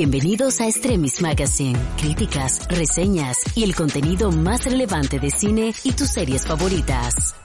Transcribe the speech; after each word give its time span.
Bienvenidos 0.00 0.62
a 0.62 0.66
Extremis 0.66 1.20
Magazine, 1.20 1.78
críticas, 1.98 2.66
reseñas 2.68 3.36
y 3.54 3.64
el 3.64 3.74
contenido 3.74 4.32
más 4.32 4.64
relevante 4.64 5.18
de 5.18 5.28
cine 5.28 5.74
y 5.84 5.92
tus 5.92 6.08
series 6.08 6.46
favoritas. 6.46 7.36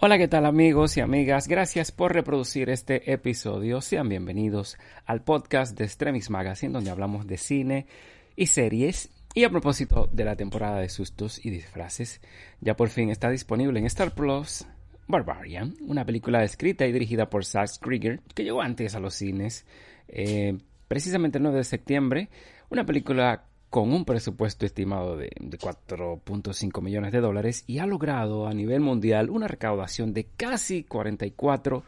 Hola, 0.00 0.18
¿qué 0.18 0.26
tal 0.26 0.44
amigos 0.44 0.96
y 0.96 1.02
amigas? 1.02 1.46
Gracias 1.46 1.92
por 1.92 2.12
reproducir 2.12 2.68
este 2.68 3.12
episodio. 3.12 3.80
Sean 3.80 4.08
bienvenidos 4.08 4.76
al 5.06 5.22
podcast 5.22 5.78
de 5.78 5.84
Extremis 5.84 6.30
Magazine, 6.30 6.72
donde 6.72 6.90
hablamos 6.90 7.28
de 7.28 7.36
cine 7.36 7.86
y 8.34 8.46
series. 8.46 9.10
Y 9.32 9.44
a 9.44 9.50
propósito 9.50 10.08
de 10.10 10.24
la 10.24 10.34
temporada 10.34 10.80
de 10.80 10.88
sustos 10.88 11.46
y 11.46 11.50
disfraces, 11.50 12.20
ya 12.60 12.74
por 12.74 12.88
fin 12.88 13.10
está 13.10 13.30
disponible 13.30 13.78
en 13.78 13.86
Star 13.86 14.16
Plus 14.16 14.66
Barbarian, 15.06 15.76
una 15.86 16.04
película 16.04 16.42
escrita 16.42 16.86
y 16.86 16.92
dirigida 16.92 17.30
por 17.30 17.44
Zack 17.44 17.78
Krieger, 17.80 18.20
que 18.34 18.42
llegó 18.42 18.62
antes 18.62 18.96
a 18.96 19.00
los 19.00 19.14
cines, 19.14 19.64
eh, 20.08 20.58
precisamente 20.88 21.38
el 21.38 21.44
9 21.44 21.58
de 21.58 21.64
septiembre, 21.64 22.28
una 22.70 22.84
película 22.84 23.44
con 23.70 23.92
un 23.92 24.04
presupuesto 24.04 24.66
estimado 24.66 25.16
de, 25.16 25.30
4.5 25.30 26.80
millones 26.80 27.12
de 27.12 27.20
dólares 27.20 27.64
y 27.66 27.78
ha 27.78 27.86
logrado 27.86 28.46
a 28.46 28.54
nivel 28.54 28.80
mundial 28.80 29.30
una 29.30 29.48
recaudación 29.48 30.14
de 30.14 30.28
casi 30.36 30.84
44 30.84 31.82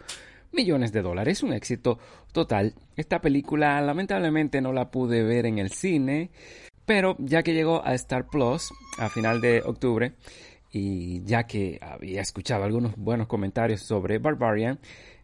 millones 0.50 0.92
de 0.92 1.02
dólares, 1.02 1.44
un 1.44 1.52
éxito 1.52 2.00
total. 2.32 2.74
Esta 2.96 3.20
película 3.20 3.80
lamentablemente 3.80 4.60
no 4.60 4.72
la 4.72 4.90
pude 4.90 5.22
ver 5.22 5.46
en 5.46 5.58
el 5.58 5.70
cine, 5.70 6.30
pero 6.84 7.14
ya 7.18 7.44
que 7.44 7.54
llegó 7.54 7.86
a 7.86 7.94
Star 7.94 8.28
Plus 8.28 8.72
a 8.98 9.08
final 9.08 9.40
de 9.40 9.62
octubre, 9.64 10.14
y 10.72 11.22
ya 11.24 11.44
que 11.44 11.78
había 11.80 12.20
escuchado 12.20 12.64
algunos 12.64 12.96
buenos 12.96 13.28
comentarios 13.28 13.80
sobre 13.82 14.18
Barbarian, 14.18 14.78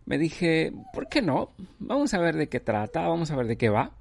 me 0.07 0.19
dije, 0.19 0.73
¿por 0.93 1.09
qué 1.09 1.23
no? 1.23 1.51
Vamos 1.79 2.15
a 2.15 2.19
ver 2.19 2.37
de 2.37 2.49
qué 2.49 2.61
trata, 2.61 3.09
vamos 3.09 3.31
a 3.31 3.37
ver 3.37 3.47
de 3.47 3.57
qué 3.57 3.69
va. 3.69 3.93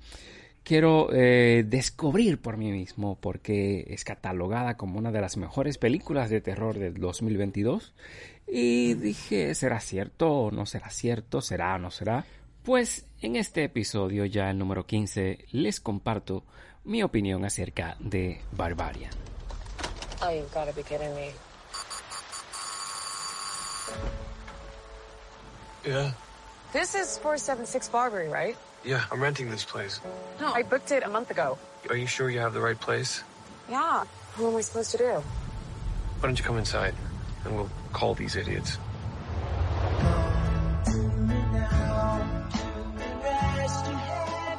Quiero 0.64 1.10
eh, 1.12 1.64
descubrir 1.66 2.40
por 2.40 2.58
mí 2.58 2.72
mismo 2.72 3.18
porque 3.20 3.86
es 3.90 4.04
catalogada 4.04 4.78
como 4.78 5.00
una 5.00 5.12
de 5.12 5.22
las 5.22 5.38
mejores 5.38 5.78
películas 5.78 6.30
de 6.30 6.42
terror 6.42 6.78
del 6.78 6.96
2022. 6.96 7.94
Y 8.48 8.94
dije, 8.96 9.56
¿será 9.56 9.80
cierto 9.80 10.32
o 10.32 10.52
no 10.52 10.66
será 10.66 10.90
cierto? 10.90 11.42
¿Será 11.42 11.76
o 11.76 11.80
no 11.80 11.90
será? 11.90 12.26
Pues 12.64 13.08
en 13.22 13.38
este 13.38 13.64
episodio, 13.64 14.26
ya 14.26 14.52
el 14.52 14.60
número 14.60 14.86
15, 14.86 15.46
les 15.52 15.80
comparto 15.80 16.44
mi 16.84 17.02
opinión 17.02 17.44
acerca 17.44 17.98
de 18.00 18.42
Barbarian. 18.52 19.12
Oh, 20.24 20.30
you've 20.30 20.54
be. 21.16 21.51
Yeah. 25.86 26.12
This 26.74 26.96
is 26.96 27.18
476 27.18 27.90
Barbary, 27.90 28.30
right? 28.30 28.56
Yeah, 28.84 29.04
I'm 29.12 29.22
renting 29.22 29.50
this 29.50 29.66
place. 29.66 30.00
No, 30.40 30.52
I 30.54 30.64
booked 30.64 30.92
it 30.92 31.04
a 31.04 31.10
month 31.10 31.32
ago. 31.32 31.58
Are 31.90 31.96
you 31.96 32.08
sure 32.08 32.30
you 32.30 32.40
have 32.40 32.54
the 32.54 32.62
right 32.62 32.80
place? 32.80 33.24
Yeah. 33.70 34.04
What 34.38 34.50
am 34.50 34.56
I 34.56 34.62
supposed 34.62 34.92
to 34.92 34.98
do? 34.98 35.12
Why 35.14 35.24
don't 36.22 36.38
you 36.38 36.44
come 36.44 36.58
inside 36.58 36.94
and 37.46 37.56
we'll 37.56 37.70
call 37.94 38.14
these 38.14 38.36
idiots. 38.36 38.76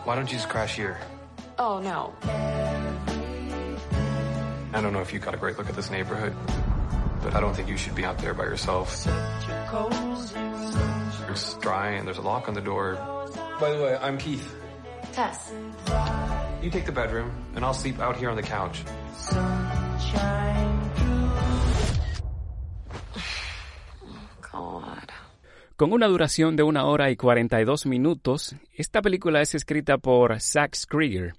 Why 0.04 0.16
don't 0.16 0.30
you 0.30 0.36
just 0.36 0.48
crash 0.48 0.74
here? 0.74 0.98
Oh, 1.58 1.78
no. 1.78 2.12
I 4.74 4.80
don't 4.80 4.92
know 4.92 5.00
if 5.00 5.12
you 5.12 5.18
got 5.18 5.34
a 5.34 5.36
great 5.36 5.58
look 5.58 5.68
at 5.68 5.76
this 5.76 5.90
neighborhood, 5.90 6.34
but 7.22 7.34
I 7.34 7.40
don't 7.40 7.54
think 7.54 7.68
you 7.68 7.76
should 7.76 7.94
be 7.94 8.04
out 8.04 8.18
there 8.18 8.34
by 8.34 8.44
yourself. 8.44 9.06
It's 11.32 11.54
dry 11.62 11.92
and 11.96 12.06
there's 12.06 12.18
a 12.18 12.22
lock 12.22 12.46
on 12.46 12.52
the 12.52 12.60
door. 12.60 12.98
By 13.58 13.70
the 13.70 13.82
way, 13.82 13.96
I'm 13.96 14.18
Keith. 14.18 14.46
Tess. 15.14 15.50
You 16.60 16.68
take 16.68 16.84
the 16.84 16.92
bedroom, 16.92 17.32
and 17.56 17.64
I'll 17.64 17.72
sleep 17.72 18.00
out 18.00 18.18
here 18.18 18.28
on 18.28 18.36
the 18.36 18.42
couch. 18.42 18.84
God. 24.52 25.08
Con 25.78 25.94
una 25.94 26.06
duración 26.06 26.54
de 26.54 26.64
una 26.64 26.84
hora 26.84 27.10
y 27.10 27.16
42 27.16 27.86
minutos, 27.86 28.54
esta 28.74 29.00
película 29.00 29.40
es 29.40 29.54
escrita 29.54 29.96
por 29.96 30.38
Zack 30.38 30.76
Krieger, 30.86 31.32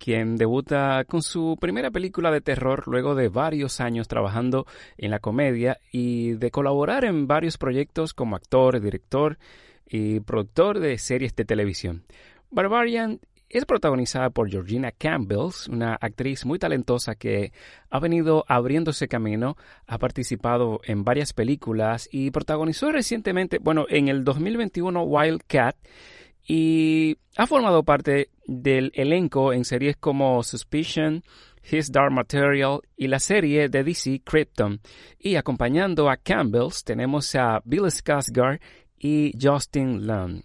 quien 0.00 0.36
debuta 0.36 1.04
con 1.04 1.22
su 1.22 1.56
primera 1.60 1.90
película 1.90 2.30
de 2.32 2.40
terror 2.40 2.88
luego 2.88 3.14
de 3.14 3.28
varios 3.28 3.80
años 3.80 4.08
trabajando 4.08 4.66
en 4.96 5.10
la 5.10 5.20
comedia 5.20 5.78
y 5.92 6.32
de 6.32 6.50
colaborar 6.50 7.04
en 7.04 7.26
varios 7.26 7.58
proyectos 7.58 8.14
como 8.14 8.34
actor, 8.34 8.80
director 8.80 9.38
y 9.86 10.20
productor 10.20 10.80
de 10.80 10.96
series 10.98 11.36
de 11.36 11.44
televisión. 11.44 12.04
Barbarian 12.50 13.20
es 13.50 13.66
protagonizada 13.66 14.30
por 14.30 14.48
Georgina 14.48 14.92
Campbell, 14.92 15.50
una 15.70 15.94
actriz 16.00 16.46
muy 16.46 16.58
talentosa 16.58 17.16
que 17.16 17.52
ha 17.90 17.98
venido 17.98 18.44
abriéndose 18.48 19.08
camino, 19.08 19.56
ha 19.86 19.98
participado 19.98 20.80
en 20.84 21.04
varias 21.04 21.32
películas 21.32 22.08
y 22.10 22.30
protagonizó 22.30 22.90
recientemente, 22.90 23.58
bueno, 23.58 23.86
en 23.88 24.08
el 24.08 24.24
2021 24.24 25.02
Wildcat 25.02 25.76
y 26.52 27.16
ha 27.36 27.46
formado 27.46 27.84
parte 27.84 28.30
del 28.44 28.90
elenco 28.96 29.52
en 29.52 29.64
series 29.64 29.96
como 29.96 30.42
Suspicion, 30.42 31.22
His 31.62 31.92
Dark 31.92 32.10
Material 32.10 32.80
y 32.96 33.06
la 33.06 33.20
serie 33.20 33.68
de 33.68 33.84
DC 33.84 34.22
Krypton. 34.24 34.80
Y 35.16 35.36
acompañando 35.36 36.10
a 36.10 36.16
Campbells 36.16 36.82
tenemos 36.82 37.36
a 37.36 37.62
Bill 37.64 37.84
Skarsgård 37.84 38.60
y 38.98 39.32
Justin 39.40 40.08
Lund. 40.08 40.42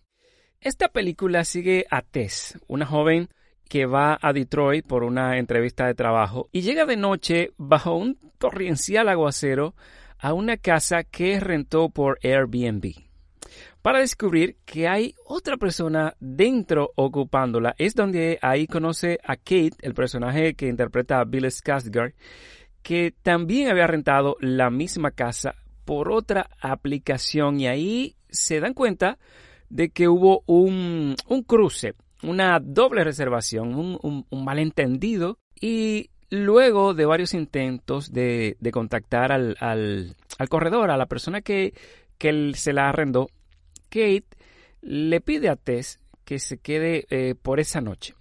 Esta 0.62 0.90
película 0.90 1.44
sigue 1.44 1.88
a 1.90 2.04
Tess, 2.04 2.56
una 2.68 2.86
joven 2.86 3.28
que 3.68 3.88
va 3.88 4.20
a 4.22 4.32
Detroit 4.32 4.86
por 4.86 5.04
una 5.04 5.40
entrevista 5.40 5.88
de 5.88 5.96
trabajo 5.96 6.50
y 6.52 6.62
llega 6.62 6.86
de 6.86 6.98
noche 6.98 7.50
bajo 7.58 7.96
un 7.96 8.20
torrencial 8.38 9.10
aguacero 9.10 9.74
a 10.20 10.34
una 10.34 10.58
casa 10.58 11.04
que 11.04 11.40
rentó 11.40 11.90
por 11.90 12.20
Airbnb. 12.22 13.05
Para 13.86 14.00
descubrir 14.00 14.58
que 14.66 14.88
hay 14.88 15.14
otra 15.28 15.58
persona 15.58 16.16
dentro 16.20 16.90
ocupándola, 16.96 17.76
es 17.78 17.94
donde 17.94 18.40
ahí 18.42 18.66
conoce 18.66 19.20
a 19.24 19.36
Kate, 19.36 19.74
el 19.84 19.94
personaje 19.94 20.56
que 20.56 20.68
interpreta 20.68 21.20
a 21.20 21.24
Bill 21.24 21.46
Skarsgård, 21.46 22.16
que 22.82 23.14
también 23.22 23.68
había 23.68 23.86
rentado 23.86 24.38
la 24.40 24.72
misma 24.72 25.12
casa 25.12 25.54
por 25.86 26.12
otra 26.12 26.50
aplicación. 26.62 27.60
Y 27.60 27.68
ahí 27.68 28.16
se 28.28 28.60
dan 28.60 28.74
cuenta 28.74 29.20
de 29.70 29.90
que 29.90 30.08
hubo 30.08 30.42
un, 30.48 31.16
cruce, 31.46 31.94
una 32.24 32.60
doble 32.60 33.04
reservación, 33.04 34.00
un, 34.02 34.26
malentendido. 34.32 35.38
Y 35.62 36.10
luego 36.32 36.96
de 36.96 37.06
varios 37.06 37.36
intentos 37.36 38.12
de, 38.12 38.58
contactar 38.74 39.32
al, 39.32 40.16
corredor, 40.50 40.90
a 40.90 40.98
la 40.98 41.06
persona 41.06 41.42
que, 41.42 41.76
que 42.18 42.52
se 42.56 42.74
la 42.74 42.90
arrendó, 42.90 43.30
Kate 43.90 44.28
le 44.82 45.22
pide 45.22 45.50
a 45.50 45.56
Tess 45.56 46.00
que 46.24 46.40
se 46.40 46.58
quede 46.58 47.06
eh, 47.10 47.36
por 47.36 47.60
esa 47.60 47.82
noche. 47.82 48.16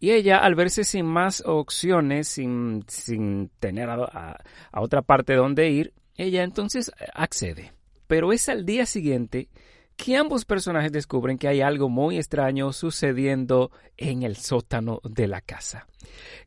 Y 0.00 0.10
ella, 0.10 0.38
al 0.38 0.54
verse 0.54 0.84
sin 0.84 1.06
más 1.06 1.42
opciones, 1.46 2.28
sin, 2.28 2.84
sin 2.88 3.50
tener 3.58 3.88
a, 3.88 4.36
a 4.72 4.80
otra 4.80 5.02
parte 5.02 5.34
donde 5.34 5.70
ir, 5.70 5.94
ella 6.16 6.42
entonces 6.42 6.92
accede. 7.14 7.72
Pero 8.06 8.32
es 8.32 8.48
al 8.48 8.66
día 8.66 8.86
siguiente 8.86 9.48
que 9.96 10.16
ambos 10.16 10.44
personajes 10.44 10.92
descubren 10.92 11.38
que 11.38 11.48
hay 11.48 11.60
algo 11.60 11.88
muy 11.88 12.16
extraño 12.16 12.72
sucediendo 12.72 13.70
en 13.96 14.22
el 14.22 14.36
sótano 14.36 15.00
de 15.04 15.28
la 15.28 15.40
casa. 15.40 15.86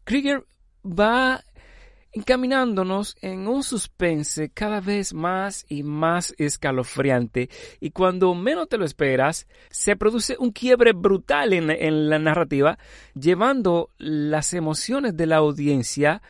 Krieger 0.04 0.46
va 0.86 1.44
encaminándonos 2.18 3.16
en 3.22 3.48
un 3.48 3.64
suspense 3.64 4.50
cada 4.50 4.82
vez 4.82 5.14
más 5.14 5.66
y 5.70 5.84
más 5.84 6.34
escalofriante 6.38 7.50
y 7.80 7.92
cuando 7.92 8.34
menos 8.34 8.68
te 8.68 8.78
lo 8.78 8.86
esperas 8.86 9.48
se 9.70 9.96
produce 9.96 10.36
un 10.40 10.52
quiebre 10.52 10.94
brutal 10.94 11.54
en, 11.54 11.70
en 11.70 12.10
la 12.10 12.18
narrativa 12.18 12.80
llevando 13.14 13.92
las 13.98 14.54
emociones 14.54 15.16
de 15.16 15.28
la 15.28 15.38
audiencia 15.38 16.22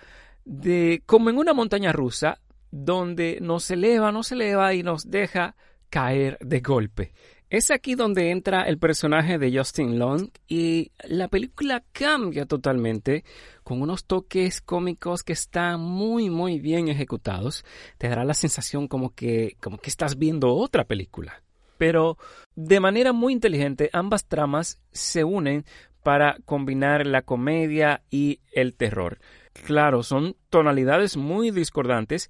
de 0.43 1.01
como 1.05 1.29
en 1.29 1.37
una 1.37 1.53
montaña 1.53 1.93
rusa 1.93 2.39
donde 2.69 3.39
nos 3.41 3.71
eleva, 3.71 4.11
nos 4.11 4.31
eleva 4.31 4.73
y 4.73 4.83
nos 4.83 5.09
deja 5.09 5.55
caer 5.89 6.37
de 6.41 6.59
golpe. 6.59 7.13
Es 7.49 7.71
aquí 7.71 7.95
donde 7.95 8.31
entra 8.31 8.63
el 8.63 8.77
personaje 8.77 9.37
de 9.37 9.57
Justin 9.57 9.97
Long 9.97 10.31
y 10.49 10.91
la 11.07 11.29
película 11.29 11.81
cambia 11.93 12.45
totalmente 12.45 13.23
con 13.63 13.81
unos 13.81 14.03
toques 14.03 14.59
cómicos 14.59 15.23
que 15.23 15.31
están 15.31 15.79
muy 15.79 16.29
muy 16.29 16.59
bien 16.59 16.89
ejecutados. 16.89 17.63
Te 17.97 18.09
dará 18.09 18.25
la 18.25 18.33
sensación 18.33 18.89
como 18.89 19.15
que 19.15 19.55
como 19.61 19.77
que 19.77 19.89
estás 19.89 20.17
viendo 20.17 20.53
otra 20.55 20.83
película. 20.83 21.41
Pero 21.77 22.17
de 22.55 22.81
manera 22.81 23.13
muy 23.13 23.31
inteligente 23.31 23.89
ambas 23.93 24.25
tramas 24.25 24.81
se 24.91 25.23
unen 25.23 25.63
para 26.03 26.39
combinar 26.43 27.07
la 27.07 27.21
comedia 27.21 28.03
y 28.09 28.41
el 28.51 28.73
terror. 28.73 29.19
Claro, 29.53 30.03
son 30.03 30.35
tonalidades 30.49 31.15
muy 31.15 31.51
discordantes, 31.51 32.29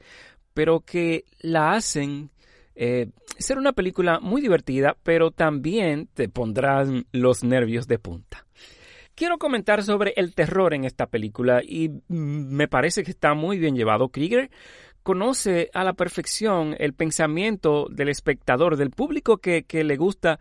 pero 0.54 0.81
que 0.81 1.25
la 1.40 1.74
hacen 1.74 2.30
eh, 2.79 3.09
ser 3.39 3.57
una 3.57 3.74
película 3.74 4.19
muy 4.19 4.39
divertida, 4.39 4.95
pero 5.01 5.31
también 5.31 6.07
te 6.13 6.29
pondrán 6.29 7.07
los 7.12 7.44
nervios 7.44 7.88
de 7.88 7.97
punta. 7.97 8.45
quiero 9.15 9.39
comentar 9.39 9.83
sobre 9.83 10.13
el 10.15 10.35
terror 10.35 10.75
en 10.75 10.85
esta 10.85 11.07
película 11.07 11.62
y 11.63 11.89
mm, 11.89 12.03
me 12.07 12.68
parece 12.68 13.03
que 13.03 13.09
está 13.09 13.33
muy 13.33 13.57
bien 13.57 13.75
llevado. 13.75 14.09
Krieger 14.09 14.51
conoce 15.01 15.71
a 15.74 15.83
la 15.83 15.94
perfección 15.94 16.75
el 16.77 16.94
pensamiento 16.94 17.88
del 17.89 18.09
espectador, 18.09 18.77
del 18.77 18.91
público 18.91 19.38
que, 19.38 19.65
le 19.69 19.97
gusta 19.97 20.39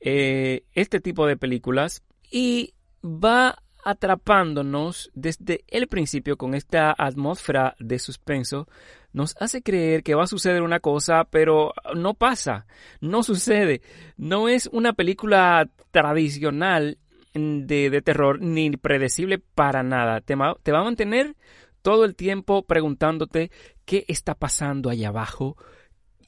eh, 0.00 0.64
este 0.74 1.00
tipo 1.00 1.26
de 1.26 1.38
películas 1.38 2.02
y 2.30 2.74
va 3.02 3.62
atrapándonos 3.82 5.10
desde 5.14 5.64
el 5.68 5.88
principio 5.88 6.36
con 6.36 6.54
esta 6.54 6.94
atmósfera 6.98 7.76
de 7.78 7.98
suspenso, 7.98 8.68
nos 9.12 9.34
hace 9.40 9.62
creer 9.62 10.02
que 10.02 10.14
va 10.14 10.24
a 10.24 10.28
suceder 10.28 10.62
una 10.62 10.80
cosa, 10.80 11.24
pero 11.24 11.72
no 11.94 12.14
pasa, 12.14 12.66
no 13.00 13.22
sucede. 13.22 13.82
No 14.16 14.48
es 14.48 14.68
una 14.72 14.92
película 14.92 15.68
tradicional 15.90 16.98
de, 17.34 17.90
de 17.90 18.02
terror 18.02 18.40
ni 18.40 18.70
predecible 18.70 19.38
para 19.38 19.82
nada. 19.82 20.20
Te, 20.20 20.34
va 20.34 20.54
a 20.54 20.84
mantener 20.84 21.36
todo 21.82 22.04
el 22.04 22.14
tiempo 22.14 22.62
preguntándote 22.62 23.50
qué 23.84 24.04
está 24.08 24.34
pasando 24.34 24.90
allá 24.90 25.08
abajo. 25.08 25.56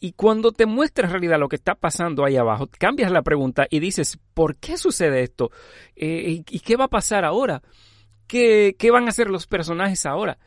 Y 0.03 0.13
cuando 0.13 0.53
te 0.53 0.65
muestra 0.65 1.05
en 1.05 1.13
realidad 1.13 1.39
lo 1.39 1.49
que 1.49 1.57
está 1.57 1.75
pasando 1.75 2.25
ahí 2.25 2.37
abajo, 2.37 2.67
cambias 2.79 3.11
la 3.13 3.21
pregunta 3.21 3.67
y 3.69 3.81
dices, 3.81 4.19
¿por 4.33 4.57
qué 4.57 4.79
sucede 4.79 5.23
esto? 5.23 5.51
Eh, 5.95 6.43
¿Y 6.49 6.61
qué 6.61 6.77
va 6.77 6.85
a 6.85 6.89
pasar 6.89 7.27
ahora? 7.27 7.61
¿Qué, 8.27 8.77
¿Qué 8.79 8.91
van 8.91 9.05
a 9.05 9.11
hacer 9.11 9.29
los 9.29 9.47
personajes 9.47 10.07
ahora? 10.07 10.39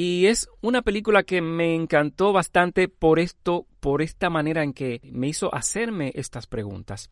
Y 0.00 0.26
es 0.26 0.48
una 0.60 0.82
película 0.82 1.24
que 1.24 1.40
me 1.40 1.74
encantó 1.74 2.32
bastante 2.32 2.86
por 2.86 3.18
esto, 3.18 3.66
por 3.80 4.00
esta 4.00 4.30
manera 4.30 4.62
en 4.62 4.72
que 4.72 5.00
me 5.10 5.26
hizo 5.26 5.52
hacerme 5.52 6.12
estas 6.14 6.46
preguntas. 6.46 7.10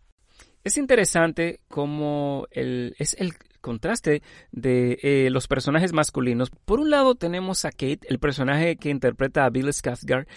Es 0.62 0.76
interesante 0.78 1.58
cómo 1.66 2.46
el, 2.52 2.94
es 3.00 3.14
el 3.18 3.32
contraste 3.60 4.22
de 4.52 5.00
eh, 5.02 5.30
los 5.32 5.48
personajes 5.48 5.92
masculinos. 5.92 6.50
Por 6.64 6.78
un 6.78 6.90
lado 6.90 7.16
tenemos 7.16 7.64
a 7.64 7.72
Kate, 7.72 8.02
el 8.08 8.20
personaje 8.20 8.76
que 8.76 8.90
interpreta 8.90 9.44
a 9.44 9.50
Bill 9.50 9.66
Skarsgård, 9.66 10.28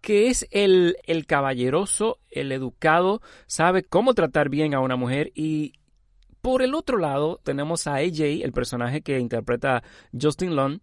que 0.00 0.28
es 0.28 0.46
el, 0.52 0.96
el 1.08 1.26
caballeroso, 1.26 2.20
el 2.30 2.52
educado, 2.52 3.20
sabe 3.48 3.82
cómo 3.82 4.14
tratar 4.14 4.48
bien 4.48 4.74
a 4.74 4.80
una 4.80 4.94
mujer 4.94 5.32
y 5.34 5.72
por 6.40 6.62
el 6.62 6.74
otro 6.74 6.98
lado 6.98 7.40
tenemos 7.42 7.88
a 7.88 7.96
AJ, 7.96 8.44
el 8.44 8.52
personaje 8.52 9.00
que 9.00 9.18
interpreta 9.18 9.82
Justin 10.12 10.54
Long, 10.54 10.78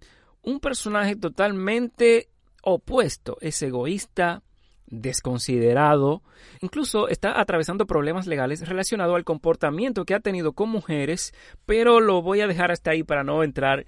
un 0.47 0.61
personaje 0.61 1.17
totalmente 1.17 2.29
opuesto, 2.63 3.37
es 3.41 3.61
egoísta, 3.61 4.43
desconsiderado, 4.85 6.23
incluso 6.61 7.09
está 7.09 7.37
atravesando 7.41 7.85
problemas 7.85 8.27
legales 8.27 8.65
relacionados 8.65 9.13
al 9.17 9.25
comportamiento 9.25 10.05
que 10.05 10.15
ha 10.15 10.21
tenido 10.21 10.53
con 10.53 10.69
mujeres, 10.69 11.33
pero 11.65 11.99
lo 11.99 12.21
voy 12.21 12.39
a 12.39 12.47
dejar 12.47 12.71
hasta 12.71 12.91
ahí 12.91 13.03
para 13.03 13.25
no 13.25 13.43
entrar 13.43 13.85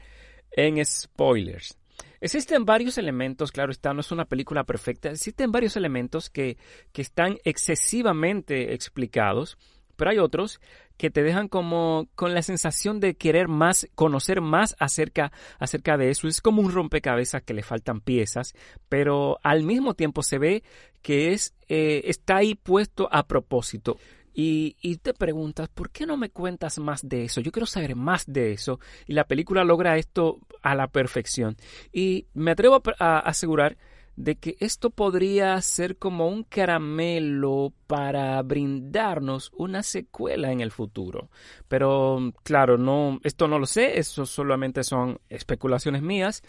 en 0.52 0.86
spoilers. 0.86 1.78
Existen 2.20 2.66
varios 2.66 2.98
elementos, 2.98 3.54
claro 3.54 3.72
está, 3.72 3.94
no 3.94 4.02
es 4.02 4.12
una 4.12 4.26
película 4.26 4.66
perfecta, 4.66 5.12
existen 5.12 5.54
varios 5.54 5.78
elementos 5.78 6.30
que, 6.30 6.58
que 6.92 7.02
están 7.02 7.38
excesivamente 7.46 8.74
explicados, 8.74 9.58
pero 9.96 10.12
hay 10.12 10.18
otros 10.18 10.60
que 11.00 11.10
te 11.10 11.24
dejan 11.24 11.48
como 11.48 12.10
con 12.13 12.34
la 12.34 12.42
sensación 12.42 13.00
de 13.00 13.16
querer 13.16 13.48
más, 13.48 13.88
conocer 13.96 14.42
más 14.42 14.75
acerca, 14.80 15.31
acerca 15.57 15.96
de 15.98 16.10
eso. 16.10 16.28
Es 16.28 16.42
como 16.42 16.62
un 16.62 16.74
rompecabezas 16.74 17.42
que 17.42 17.54
le 17.54 17.63
faltan 17.63 18.01
piezas, 18.01 18.54
pero 18.90 19.40
al 19.42 19.63
mismo 19.63 19.94
tiempo 19.94 20.24
se 20.24 20.40
ve 20.40 20.62
que 21.01 21.31
es, 21.31 21.56
eh, 21.69 22.01
está 22.04 22.36
ahí 22.36 22.54
puesto 22.54 23.07
a 23.13 23.25
propósito. 23.28 23.98
Y, 24.34 24.75
y, 24.81 24.98
te 24.98 25.13
preguntas, 25.13 25.69
¿por 25.69 25.90
qué 25.90 26.06
no 26.06 26.18
me 26.18 26.31
cuentas 26.31 26.80
más 26.80 27.07
de 27.07 27.24
eso? 27.24 27.40
Yo 27.40 27.54
quiero 27.54 27.66
saber 27.66 27.96
más 27.96 28.25
de 28.28 28.51
eso. 28.51 28.81
Y 29.07 29.13
la 29.13 29.24
película 29.24 29.63
logra 29.63 29.98
esto 29.98 30.40
a 30.62 30.75
la 30.75 30.88
perfección. 30.88 31.56
Y 31.94 32.28
me 32.34 32.51
atrevo 32.51 32.81
a 33.00 33.19
asegurar 33.19 33.78
de 34.19 34.36
que 34.36 34.57
esto 34.60 34.89
podría 34.89 35.60
ser 35.62 35.98
como 35.98 36.27
un 36.27 36.44
caramelo 36.44 37.71
para 37.88 38.42
brindarnos 38.42 39.50
una 39.56 39.81
secuela 39.81 40.51
en 40.51 40.60
el 40.60 40.71
futuro. 40.71 41.30
Pero 41.69 42.33
claro, 42.44 42.77
no, 42.77 43.21
esto 43.24 43.48
no 43.48 43.57
lo 43.57 43.66
sé, 43.66 43.98
eso 43.98 44.25
solamente 44.25 44.83
son 44.83 45.21
especulaciones 45.30 46.01
mías, 46.01 46.44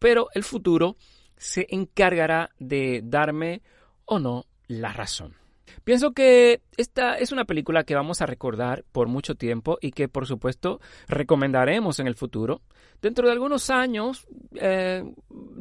pero 0.00 0.30
el 0.34 0.42
futuro 0.42 0.96
se 1.36 1.68
encargará 1.70 2.50
de 2.58 3.02
darme 3.04 3.62
o 4.04 4.18
no 4.18 4.46
la 4.66 4.92
razón. 4.92 5.41
Pienso 5.84 6.12
que 6.12 6.60
esta 6.76 7.16
es 7.16 7.32
una 7.32 7.44
película 7.44 7.84
que 7.84 7.94
vamos 7.94 8.22
a 8.22 8.26
recordar 8.26 8.84
por 8.92 9.08
mucho 9.08 9.34
tiempo 9.34 9.78
y 9.80 9.92
que 9.92 10.08
por 10.08 10.26
supuesto 10.26 10.80
recomendaremos 11.08 11.98
en 11.98 12.06
el 12.06 12.14
futuro. 12.14 12.62
Dentro 13.00 13.26
de 13.26 13.32
algunos 13.32 13.70
años 13.70 14.26
eh, 14.54 15.02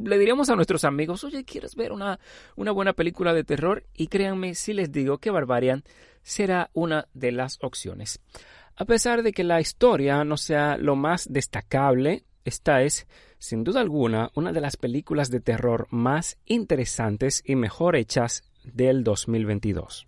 le 0.04 0.18
diríamos 0.18 0.50
a 0.50 0.56
nuestros 0.56 0.84
amigos, 0.84 1.24
oye, 1.24 1.44
¿quieres 1.44 1.76
ver 1.76 1.92
una, 1.92 2.20
una 2.56 2.72
buena 2.72 2.94
película 2.94 3.34
de 3.34 3.44
terror? 3.44 3.84
Y 3.96 4.08
créanme 4.08 4.54
si 4.56 4.74
les 4.74 4.92
digo 4.92 5.18
que 5.18 5.32
Barbarian 5.32 5.84
será 6.22 6.70
una 6.74 7.08
de 7.14 7.32
las 7.32 7.58
opciones. 7.62 8.20
A 8.76 8.86
pesar 8.86 9.24
de 9.24 9.32
que 9.32 9.44
la 9.44 9.60
historia 9.60 10.24
no 10.24 10.38
sea 10.38 10.78
lo 10.78 10.96
más 10.96 11.28
destacable, 11.32 12.24
esta 12.46 12.82
es, 12.82 13.08
sin 13.38 13.64
duda 13.64 13.82
alguna, 13.82 14.32
una 14.36 14.52
de 14.52 14.62
las 14.62 14.78
películas 14.78 15.30
de 15.30 15.40
terror 15.40 15.88
más 15.92 16.38
interesantes 16.46 17.44
y 17.46 17.56
mejor 17.56 17.96
hechas 17.96 18.44
del 18.64 19.04
2022. 19.04 20.08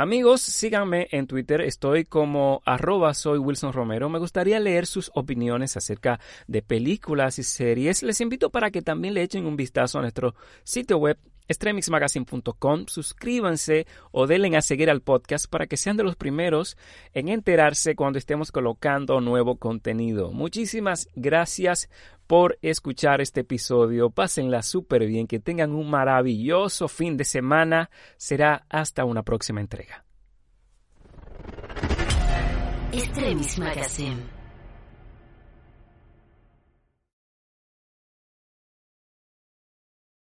Amigos, 0.00 0.40
síganme 0.40 1.08
en 1.10 1.26
Twitter, 1.26 1.60
estoy 1.60 2.06
como 2.06 2.62
arroba 2.64 3.12
soy 3.12 3.38
Wilson 3.38 3.74
Romero. 3.74 4.08
Me 4.08 4.18
gustaría 4.18 4.58
leer 4.58 4.86
sus 4.86 5.10
opiniones 5.14 5.76
acerca 5.76 6.18
de 6.46 6.62
películas 6.62 7.38
y 7.38 7.42
series. 7.42 8.02
Les 8.02 8.22
invito 8.22 8.48
para 8.48 8.70
que 8.70 8.80
también 8.80 9.12
le 9.12 9.22
echen 9.22 9.44
un 9.44 9.56
vistazo 9.56 9.98
a 9.98 10.00
nuestro 10.00 10.34
sitio 10.64 10.96
web 10.96 11.18
extremixmagazine.com. 11.50 12.86
Suscríbanse 12.86 13.86
o 14.12 14.26
denle 14.26 14.56
a 14.56 14.62
seguir 14.62 14.88
al 14.88 15.02
podcast 15.02 15.46
para 15.50 15.66
que 15.66 15.76
sean 15.76 15.96
de 15.96 16.04
los 16.04 16.16
primeros 16.16 16.76
en 17.12 17.28
enterarse 17.28 17.94
cuando 17.94 18.18
estemos 18.18 18.52
colocando 18.52 19.20
nuevo 19.20 19.56
contenido. 19.56 20.32
Muchísimas 20.32 21.08
gracias 21.14 21.90
por 22.26 22.58
escuchar 22.62 23.20
este 23.20 23.40
episodio. 23.40 24.10
Pásenla 24.10 24.62
súper 24.62 25.06
bien, 25.06 25.26
que 25.26 25.40
tengan 25.40 25.72
un 25.72 25.90
maravilloso 25.90 26.88
fin 26.88 27.16
de 27.16 27.24
semana. 27.24 27.90
Será 28.16 28.64
hasta 28.68 29.04
una 29.04 29.22
próxima 29.22 29.60
entrega. 29.60 30.04
Magazine. 33.58 34.39